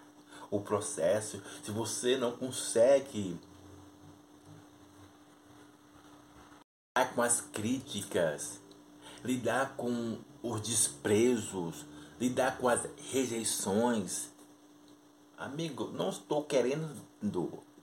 o 0.51 0.61
processo. 0.61 1.41
Se 1.63 1.71
você 1.71 2.15
não 2.17 2.37
consegue 2.37 3.39
lidar 6.95 7.15
com 7.15 7.21
as 7.23 7.41
críticas, 7.41 8.61
lidar 9.23 9.75
com 9.75 10.19
os 10.43 10.61
desprezos, 10.61 11.83
lidar 12.19 12.57
com 12.57 12.67
as 12.67 12.87
rejeições. 13.11 14.29
Amigo, 15.37 15.87
não 15.89 16.09
estou 16.09 16.43
querendo 16.43 16.95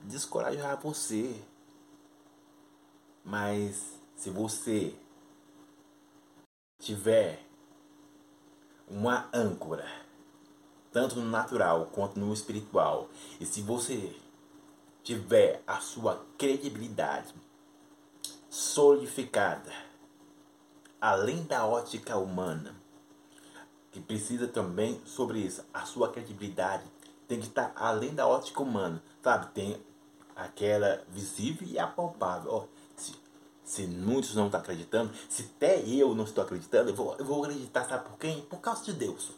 descorajar 0.02 0.80
você. 0.80 1.40
Mas 3.24 4.00
se 4.16 4.30
você 4.30 4.94
tiver 6.78 7.40
uma 8.86 9.28
âncora, 9.32 9.88
tanto 10.92 11.16
no 11.16 11.24
natural 11.24 11.86
quanto 11.86 12.20
no 12.20 12.32
espiritual, 12.32 13.08
e 13.40 13.46
se 13.46 13.62
você 13.62 14.14
tiver 15.02 15.62
a 15.66 15.80
sua 15.80 16.24
credibilidade 16.36 17.34
solidificada, 18.50 19.72
além 21.00 21.42
da 21.44 21.66
ótica 21.66 22.16
humana, 22.16 22.83
que 23.94 24.00
precisa 24.00 24.48
também 24.48 25.00
sobre 25.06 25.38
isso. 25.38 25.64
A 25.72 25.86
sua 25.86 26.10
credibilidade 26.10 26.82
tem 27.28 27.38
que 27.38 27.46
estar 27.46 27.72
além 27.76 28.12
da 28.12 28.26
ótica 28.26 28.60
humana, 28.60 29.00
sabe? 29.22 29.54
Tem 29.54 29.80
aquela 30.34 31.00
visível 31.10 31.64
e 31.68 31.78
a 31.78 31.86
palpável. 31.86 32.52
Oh, 32.52 33.00
se, 33.00 33.14
se 33.62 33.86
muitos 33.86 34.34
não 34.34 34.46
estão 34.46 34.58
acreditando, 34.58 35.12
se 35.28 35.42
até 35.42 35.80
eu 35.86 36.12
não 36.12 36.24
estou 36.24 36.42
acreditando, 36.42 36.90
eu 36.90 36.94
vou, 36.96 37.14
eu 37.20 37.24
vou 37.24 37.44
acreditar, 37.44 37.84
sabe 37.84 38.08
por 38.08 38.18
quem? 38.18 38.42
Por 38.42 38.58
causa 38.58 38.84
de 38.84 38.94
Deus. 38.94 39.30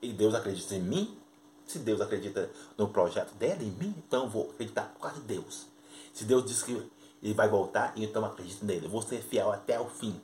E 0.00 0.10
Deus 0.10 0.34
acredita 0.34 0.74
em 0.74 0.80
mim. 0.80 1.18
Se 1.66 1.78
Deus 1.78 2.00
acredita 2.00 2.50
no 2.78 2.88
projeto 2.88 3.34
dele, 3.34 3.66
em 3.66 3.70
mim, 3.72 3.94
então 4.08 4.24
eu 4.24 4.30
vou 4.30 4.50
acreditar 4.52 4.84
por 4.94 5.00
causa 5.00 5.20
de 5.20 5.26
Deus. 5.26 5.66
Se 6.14 6.24
Deus 6.24 6.46
diz 6.46 6.62
que 6.62 6.90
ele 7.22 7.34
vai 7.34 7.48
voltar, 7.48 7.92
então 7.94 8.24
acredito 8.24 8.64
nele. 8.64 8.86
Eu 8.86 8.90
vou 8.90 9.02
ser 9.02 9.22
fiel 9.22 9.52
até 9.52 9.78
o 9.78 9.86
fim. 9.86 10.18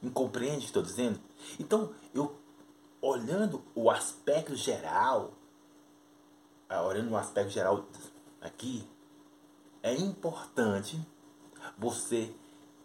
Me 0.00 0.10
compreende 0.10 0.56
o 0.56 0.60
que 0.60 0.66
estou 0.66 0.82
dizendo? 0.82 1.20
Então, 1.58 1.92
eu 2.14 2.42
olhando 3.04 3.62
o 3.74 3.90
aspecto 3.90 4.56
geral, 4.56 5.34
ah, 6.66 6.82
olhando 6.82 7.10
o 7.10 7.16
aspecto 7.18 7.50
geral 7.50 7.84
aqui, 8.40 8.88
é 9.82 9.92
importante 9.92 10.98
você 11.76 12.34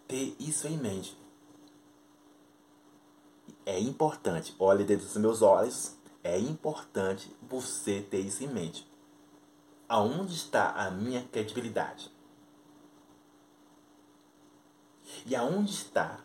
ter 0.09 0.35
isso 0.37 0.67
em 0.67 0.77
mente. 0.77 1.17
É 3.65 3.79
importante, 3.79 4.53
olhe 4.59 4.83
dentro 4.83 5.05
dos 5.05 5.15
meus 5.15 5.41
olhos, 5.41 5.95
é 6.21 6.37
importante 6.37 7.33
você 7.41 8.01
ter 8.01 8.19
isso 8.19 8.43
em 8.43 8.47
mente. 8.47 8.85
Aonde 9.87 10.35
está 10.35 10.71
a 10.71 10.91
minha 10.91 11.23
credibilidade? 11.29 12.11
E 15.25 15.33
aonde 15.33 15.71
está 15.71 16.19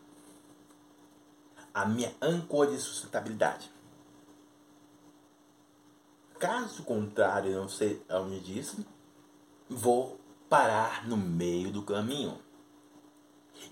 a 1.72 1.86
minha 1.86 2.12
âncora 2.20 2.72
de 2.72 2.78
sustentabilidade? 2.78 3.73
Caso 6.44 6.82
contrário, 6.82 7.52
eu 7.52 7.62
não 7.62 7.70
sei 7.70 8.04
aonde 8.06 8.38
disso, 8.40 8.84
vou 9.66 10.20
parar 10.46 11.08
no 11.08 11.16
meio 11.16 11.72
do 11.72 11.80
caminho. 11.80 12.38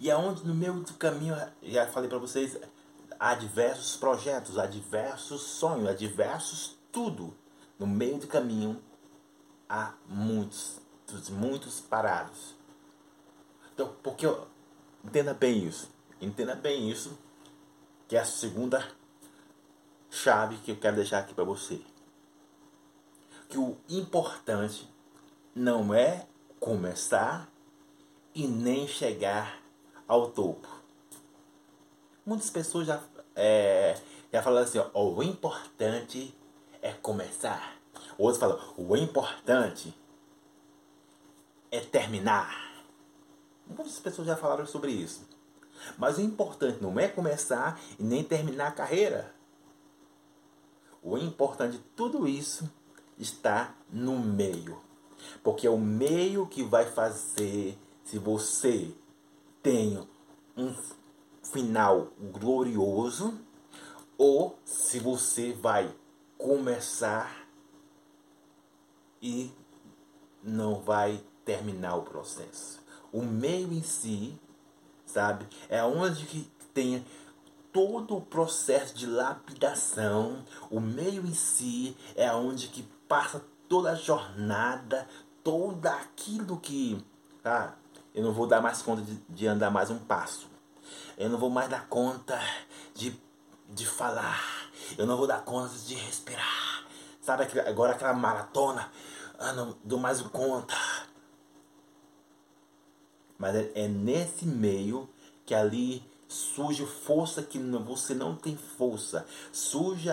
E 0.00 0.10
aonde 0.10 0.46
no 0.46 0.54
meio 0.54 0.80
do 0.80 0.94
caminho, 0.94 1.36
já 1.62 1.86
falei 1.88 2.08
para 2.08 2.16
vocês, 2.16 2.56
há 3.20 3.34
diversos 3.34 3.98
projetos, 3.98 4.58
há 4.58 4.64
diversos 4.64 5.42
sonhos, 5.42 5.86
há 5.86 5.92
diversos 5.92 6.78
tudo. 6.90 7.36
No 7.78 7.86
meio 7.86 8.16
do 8.16 8.26
caminho 8.26 8.82
há 9.68 9.92
muitos, 10.08 10.80
muitos 11.28 11.78
parados. 11.78 12.54
Então, 13.74 13.94
porque 14.02 14.26
entenda 15.04 15.34
bem 15.34 15.66
isso, 15.66 15.90
entenda 16.22 16.54
bem 16.54 16.90
isso, 16.90 17.18
que 18.08 18.16
é 18.16 18.20
a 18.20 18.24
segunda 18.24 18.82
chave 20.08 20.56
que 20.56 20.70
eu 20.70 20.76
quero 20.78 20.96
deixar 20.96 21.18
aqui 21.18 21.34
para 21.34 21.44
você 21.44 21.78
que 23.52 23.58
o 23.58 23.76
importante 23.86 24.88
não 25.54 25.92
é 25.92 26.26
começar 26.58 27.52
e 28.34 28.46
nem 28.48 28.88
chegar 28.88 29.60
ao 30.08 30.30
topo. 30.30 30.66
Muitas 32.24 32.48
pessoas 32.48 32.86
já, 32.86 33.02
é, 33.36 34.00
já 34.32 34.42
falam 34.42 34.62
assim, 34.62 34.78
ó, 34.78 35.04
o 35.04 35.22
importante 35.22 36.34
é 36.80 36.92
começar. 36.92 37.76
Outros 38.16 38.40
falam, 38.40 38.58
o 38.78 38.96
importante 38.96 39.94
é 41.70 41.80
terminar. 41.80 42.72
Muitas 43.66 43.98
pessoas 43.98 44.28
já 44.28 44.36
falaram 44.36 44.64
sobre 44.64 44.92
isso. 44.92 45.28
Mas 45.98 46.16
o 46.16 46.22
importante 46.22 46.82
não 46.82 46.98
é 46.98 47.06
começar 47.06 47.78
e 47.98 48.02
nem 48.02 48.24
terminar 48.24 48.68
a 48.68 48.72
carreira. 48.72 49.34
O 51.02 51.18
importante 51.18 51.76
de 51.76 51.84
tudo 51.94 52.26
isso 52.26 52.66
está 53.18 53.74
no 53.90 54.18
meio. 54.18 54.80
Porque 55.42 55.66
é 55.66 55.70
o 55.70 55.78
meio 55.78 56.46
que 56.46 56.62
vai 56.62 56.84
fazer 56.84 57.78
se 58.04 58.18
você 58.18 58.92
tem 59.62 60.06
um 60.56 60.74
final 61.42 62.12
glorioso 62.32 63.38
ou 64.18 64.58
se 64.64 64.98
você 64.98 65.52
vai 65.52 65.94
começar 66.36 67.46
e 69.20 69.52
não 70.42 70.80
vai 70.80 71.22
terminar 71.44 71.96
o 71.96 72.02
processo. 72.02 72.80
O 73.12 73.22
meio 73.22 73.72
em 73.72 73.82
si, 73.82 74.38
sabe, 75.04 75.46
é 75.68 75.82
onde 75.84 76.26
que 76.26 76.50
tem 76.74 77.04
todo 77.72 78.16
o 78.16 78.20
processo 78.20 78.94
de 78.94 79.06
lapidação, 79.06 80.44
o 80.70 80.80
meio 80.80 81.24
em 81.24 81.34
si 81.34 81.96
é 82.14 82.32
onde 82.32 82.68
que 82.68 82.82
passa 83.12 83.44
toda 83.68 83.90
a 83.90 83.94
jornada, 83.94 85.06
todo 85.44 85.86
aquilo 85.86 86.58
que. 86.58 87.04
Ah, 87.44 87.74
eu 88.14 88.24
não 88.24 88.32
vou 88.32 88.46
dar 88.46 88.62
mais 88.62 88.80
conta 88.80 89.02
de, 89.02 89.16
de 89.28 89.46
andar 89.46 89.70
mais 89.70 89.90
um 89.90 89.98
passo. 89.98 90.48
Eu 91.18 91.28
não 91.28 91.38
vou 91.38 91.50
mais 91.50 91.68
dar 91.68 91.86
conta 91.88 92.40
de, 92.94 93.14
de 93.68 93.86
falar. 93.86 94.40
Eu 94.96 95.04
não 95.04 95.18
vou 95.18 95.26
dar 95.26 95.44
conta 95.44 95.76
de 95.76 95.94
respirar. 95.94 96.86
Sabe 97.20 97.44
agora 97.60 97.92
aquela 97.92 98.14
maratona? 98.14 98.90
Ah, 99.38 99.52
não 99.52 99.76
dou 99.84 99.98
mais 99.98 100.22
conta. 100.22 100.74
Mas 103.36 103.54
é, 103.54 103.72
é 103.74 103.88
nesse 103.88 104.46
meio 104.46 105.06
que 105.44 105.54
ali 105.54 106.02
surge 106.26 106.86
força 106.86 107.42
que 107.42 107.58
você 107.58 108.14
não 108.14 108.34
tem 108.34 108.56
força. 108.56 109.26
Surge 109.52 110.08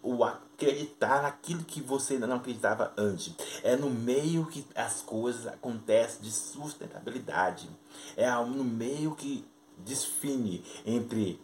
o 0.00 0.24
acreditar 0.56 1.22
naquilo 1.22 1.62
que 1.62 1.82
você 1.82 2.14
ainda 2.14 2.26
não 2.26 2.36
acreditava 2.36 2.92
antes. 2.96 3.34
É 3.62 3.76
no 3.76 3.90
meio 3.90 4.46
que 4.46 4.64
as 4.74 5.02
coisas 5.02 5.46
acontecem 5.46 6.22
de 6.22 6.32
sustentabilidade. 6.32 7.68
É 8.16 8.30
no 8.30 8.64
meio 8.64 9.14
que 9.14 9.44
define 9.78 10.64
entre 10.84 11.38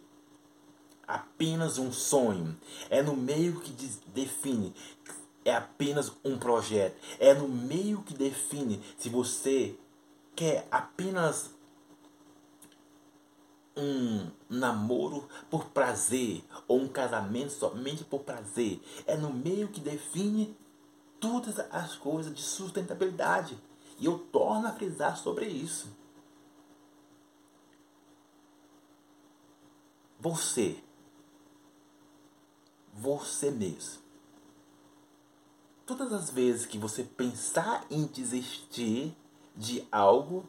apenas 1.07 1.77
um 1.77 1.91
sonho. 1.91 2.57
É 2.89 3.03
no 3.03 3.15
meio 3.15 3.59
que 3.61 3.71
define 4.07 4.73
é 5.45 5.55
apenas 5.55 6.11
um 6.23 6.37
projeto. 6.37 6.95
É 7.19 7.33
no 7.33 7.47
meio 7.47 8.01
que 8.01 8.13
define 8.13 8.81
se 8.97 9.09
você 9.09 9.75
quer 10.35 10.67
apenas 10.71 11.51
um 13.75 14.29
namoro 14.63 15.27
por 15.49 15.65
prazer 15.65 16.43
ou 16.67 16.79
um 16.79 16.87
casamento 16.87 17.51
somente 17.51 18.03
por 18.03 18.21
prazer. 18.21 18.81
É 19.05 19.17
no 19.17 19.31
meio 19.31 19.67
que 19.67 19.81
define 19.81 20.57
todas 21.19 21.59
as 21.59 21.95
coisas 21.95 22.33
de 22.33 22.41
sustentabilidade. 22.41 23.57
E 23.99 24.05
eu 24.05 24.17
torno 24.17 24.67
a 24.67 24.71
frisar 24.71 25.17
sobre 25.17 25.45
isso. 25.45 25.87
Você, 30.19 30.81
você 32.93 33.51
mesmo, 33.51 34.01
todas 35.85 36.13
as 36.13 36.29
vezes 36.29 36.65
que 36.65 36.77
você 36.77 37.03
pensar 37.03 37.85
em 37.91 38.05
desistir 38.05 39.13
de 39.53 39.85
algo, 39.91 40.47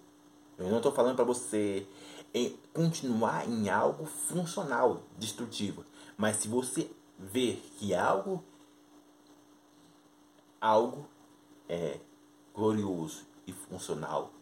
eu 0.56 0.68
não 0.68 0.76
estou 0.76 0.92
falando 0.92 1.16
para 1.16 1.24
você 1.24 1.88
em 2.34 2.58
continuar 2.72 3.48
em 3.48 3.70
algo 3.70 4.04
funcional, 4.04 5.04
destrutivo, 5.16 5.86
mas 6.16 6.36
se 6.38 6.48
você 6.48 6.90
ver 7.16 7.62
que 7.78 7.94
algo 7.94 8.44
algo 10.60 11.06
é 11.68 12.00
glorioso 12.52 13.24
e 13.46 13.52
funcional 13.52 14.32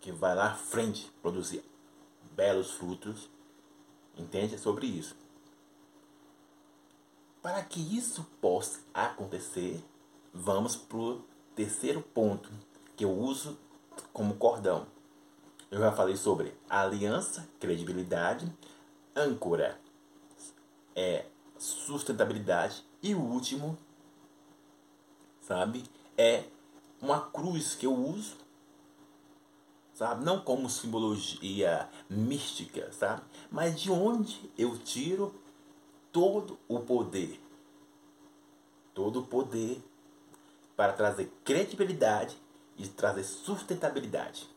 que 0.00 0.10
vai 0.10 0.34
lá 0.34 0.52
à 0.52 0.54
frente 0.54 1.10
produzir 1.22 1.62
belos 2.32 2.72
frutos, 2.72 3.28
entende? 4.16 4.54
É 4.54 4.58
sobre 4.58 4.86
isso. 4.86 5.14
Para 7.40 7.62
que 7.62 7.80
isso 7.96 8.26
possa 8.40 8.80
acontecer, 8.92 9.82
vamos 10.32 10.76
para 10.76 10.98
o 10.98 11.24
terceiro 11.54 12.00
ponto 12.00 12.50
que 12.96 13.04
eu 13.04 13.12
uso 13.12 13.58
como 14.12 14.36
cordão. 14.36 14.86
Eu 15.72 15.78
já 15.78 15.90
falei 15.90 16.18
sobre 16.18 16.52
aliança, 16.68 17.48
credibilidade, 17.58 18.46
âncora, 19.16 19.80
é 20.94 21.24
sustentabilidade 21.56 22.84
e 23.02 23.14
o 23.14 23.18
último, 23.18 23.78
sabe, 25.40 25.82
é 26.14 26.44
uma 27.00 27.22
cruz 27.22 27.74
que 27.74 27.86
eu 27.86 27.94
uso, 27.94 28.36
sabe, 29.94 30.22
não 30.22 30.42
como 30.42 30.68
simbologia 30.68 31.88
mística, 32.06 32.92
sabe, 32.92 33.22
mas 33.50 33.80
de 33.80 33.90
onde 33.90 34.52
eu 34.58 34.76
tiro 34.76 35.34
todo 36.12 36.58
o 36.68 36.80
poder. 36.80 37.40
Todo 38.92 39.20
o 39.20 39.26
poder 39.26 39.82
para 40.76 40.92
trazer 40.92 41.32
credibilidade 41.42 42.36
e 42.76 42.86
trazer 42.86 43.24
sustentabilidade. 43.24 44.51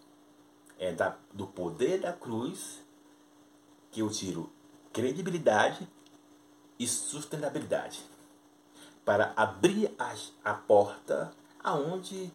É 0.77 0.91
da, 0.91 1.17
do 1.33 1.47
poder 1.47 2.01
da 2.01 2.13
cruz 2.13 2.83
que 3.91 4.01
eu 4.01 4.09
tiro 4.09 4.51
credibilidade 4.91 5.87
e 6.77 6.87
sustentabilidade 6.87 8.05
para 9.05 9.33
abrir 9.35 9.93
a, 9.97 10.15
a 10.43 10.53
porta 10.53 11.33
aonde 11.63 12.33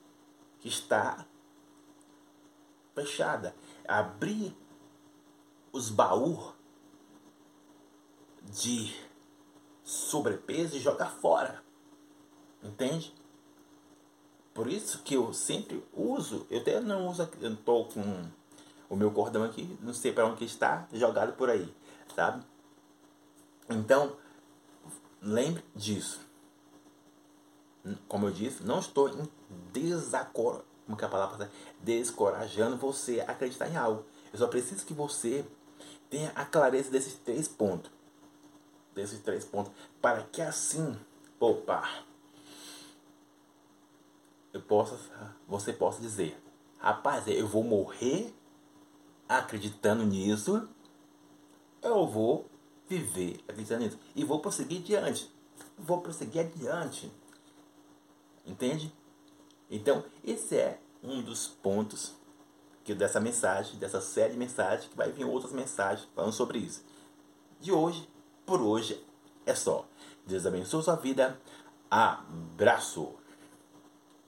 está 0.64 1.26
fechada, 2.94 3.54
abrir 3.86 4.56
os 5.72 5.90
baús 5.90 6.54
de 8.42 8.94
sobrepeso 9.84 10.76
e 10.76 10.80
jogar 10.80 11.10
fora. 11.10 11.62
Entende? 12.62 13.14
Por 14.54 14.66
isso 14.66 15.02
que 15.02 15.14
eu 15.14 15.32
sempre 15.32 15.82
uso, 15.92 16.46
eu 16.50 16.60
até 16.60 16.80
não 16.80 17.08
uso, 17.08 17.28
eu 17.40 17.56
tô 17.56 17.84
com 17.84 18.24
o 18.88 18.96
meu 18.96 19.10
cordão 19.10 19.44
aqui, 19.44 19.78
não 19.80 19.94
sei 19.94 20.12
para 20.12 20.26
onde 20.26 20.44
está, 20.44 20.88
jogado 20.92 21.32
por 21.34 21.48
aí, 21.48 21.72
sabe? 22.14 22.44
Então, 23.68 24.16
lembre 25.22 25.64
disso. 25.74 26.20
Como 28.08 28.26
eu 28.26 28.32
disse, 28.32 28.64
não 28.64 28.80
estou 28.80 29.08
em 29.08 29.28
desacor, 29.72 30.64
como 30.84 30.98
que 30.98 31.04
é 31.04 31.06
a 31.06 31.10
palavra 31.10 31.50
descorajando 31.80 32.76
você 32.76 33.20
a 33.20 33.32
acreditar 33.32 33.68
em 33.68 33.76
algo. 33.76 34.04
Eu 34.32 34.38
só 34.38 34.48
preciso 34.48 34.84
que 34.84 34.92
você 34.92 35.44
tenha 36.10 36.30
a 36.34 36.44
clareza 36.44 36.90
desses 36.90 37.14
três 37.14 37.46
pontos 37.46 37.90
desses 38.94 39.20
três 39.20 39.44
pontos, 39.44 39.72
para 40.00 40.22
que 40.24 40.42
assim, 40.42 40.98
opa, 41.38 41.88
eu 44.52 44.60
possa, 44.60 44.98
você 45.46 45.72
possa 45.72 46.00
dizer, 46.00 46.40
rapaz, 46.78 47.26
eu 47.28 47.46
vou 47.46 47.62
morrer 47.62 48.34
acreditando 49.28 50.04
nisso, 50.04 50.68
eu 51.82 52.06
vou 52.06 52.46
viver 52.88 53.40
acreditando 53.48 53.84
nisso 53.84 53.98
e 54.14 54.24
vou 54.24 54.40
prosseguir 54.40 54.80
adiante, 54.80 55.30
vou 55.78 56.00
prosseguir 56.00 56.46
adiante, 56.46 57.10
entende? 58.44 58.92
Então, 59.70 60.04
esse 60.24 60.56
é 60.56 60.80
um 61.02 61.22
dos 61.22 61.46
pontos 61.46 62.14
que 62.82 62.94
dessa 62.94 63.20
mensagem, 63.20 63.78
dessa 63.78 64.00
série 64.00 64.32
de 64.32 64.38
mensagens, 64.38 64.90
que 64.90 64.96
vai 64.96 65.12
vir 65.12 65.24
outras 65.24 65.52
mensagens 65.52 66.08
falando 66.14 66.32
sobre 66.32 66.58
isso. 66.58 66.82
De 67.60 67.70
hoje, 67.70 68.08
por 68.44 68.60
hoje 68.60 69.04
é 69.46 69.54
só. 69.54 69.86
Deus 70.26 70.44
abençoe 70.44 70.82
sua 70.82 70.96
vida. 70.96 71.40
Abraço! 71.90 73.19